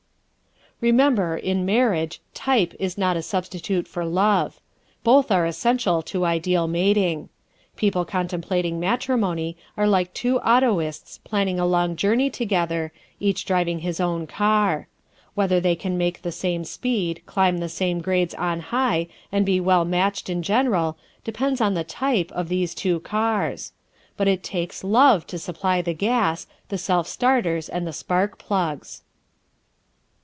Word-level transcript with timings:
_Remember, 0.83 1.39
in 1.39 1.63
marriage, 1.63 2.21
TYPE 2.33 2.73
is 2.79 2.97
not 2.97 3.15
a 3.15 3.21
substitute 3.21 3.87
for 3.87 4.03
LOVE. 4.03 4.59
Both 5.03 5.29
are 5.29 5.45
essential 5.45 6.01
to 6.01 6.25
ideal 6.25 6.67
mating. 6.67 7.29
People 7.75 8.03
contemplating 8.03 8.79
matrimony 8.79 9.57
are 9.77 9.85
like 9.87 10.11
two 10.15 10.39
autoists 10.39 11.19
planning 11.23 11.59
a 11.59 11.67
long 11.67 11.95
journey 11.95 12.31
together, 12.31 12.91
each 13.19 13.45
driving 13.45 13.81
his 13.81 13.99
own 13.99 14.25
car. 14.25 14.87
Whether 15.35 15.59
they 15.59 15.75
can 15.75 15.99
make 15.99 16.23
the 16.23 16.31
same 16.31 16.63
speed, 16.63 17.21
climb 17.27 17.59
the 17.59 17.69
same 17.69 18.01
grades 18.01 18.33
"on 18.33 18.59
high" 18.61 19.07
and 19.31 19.45
be 19.45 19.59
well 19.59 19.85
matched 19.85 20.31
in 20.31 20.41
general, 20.41 20.97
depends 21.23 21.61
on 21.61 21.75
the 21.75 21.83
TYPE 21.85 22.31
of 22.31 22.49
these 22.49 22.73
two 22.73 23.01
cars. 23.01 23.71
But 24.17 24.27
it 24.27 24.41
takes 24.41 24.83
LOVE 24.83 25.27
to 25.27 25.37
supply 25.37 25.83
the 25.83 25.93
gas, 25.93 26.47
the 26.69 26.79
self 26.79 27.05
starters 27.07 27.69
and 27.69 27.85
the 27.85 27.93
spark 27.93 28.39
plugs! 28.39 29.03